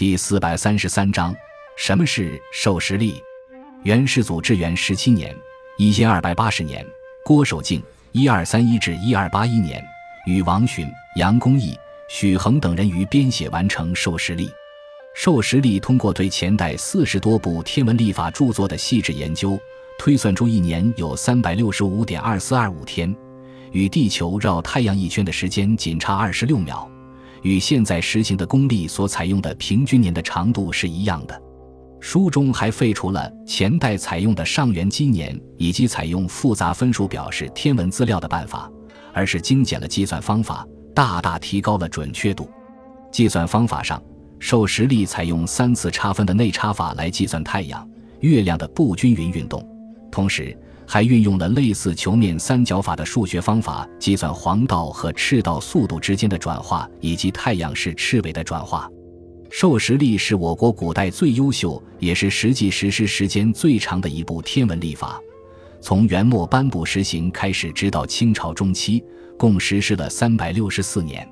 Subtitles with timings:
[0.00, 1.36] 第四百三十三章：
[1.76, 3.22] 什么是授时历？
[3.82, 5.36] 元世祖至元十七年
[5.76, 6.82] （一千二百八十年），
[7.22, 7.82] 郭守敬
[8.12, 9.78] （一二三一至一二八一年）
[10.24, 11.78] 与王洵、杨公义、
[12.08, 14.50] 许衡等人于编写完成授时历。
[15.14, 19.60] 授时历通过对前代四十多部天文历法著作的细致研究，
[19.98, 23.14] 推算出一年有三百六十五点二四二五天，
[23.70, 26.90] 与地球绕太阳一圈的时间仅差二十六秒。
[27.42, 31.42] 与现在实行的公历所采用的平均年的长度是一样的。
[32.00, 38.70] 书中还废除了前代采用的上元纪年以及采用复杂分数表示天文资料的办法，
[39.12, 42.48] 而是精简了计算方法，大大提高了准确度。
[43.12, 44.02] 计算方法上，
[44.38, 47.86] 受时历采用三次差分的内差法来计算太阳、
[48.20, 49.62] 月亮的不均匀运动，
[50.10, 50.56] 同时。
[50.92, 58.90] 还运用了类似球面三角法的数学方法，计算黄道和赤道速度之间的转化，以及太阳是赤尾的转化。
[59.50, 65.20] 授时历是我国古代最优秀，也是实际实施时间最长的一部天文历法。
[65.80, 69.00] 从元末颁布实行开始，直到清朝中期，
[69.38, 71.24] 共实施了三百六十四年。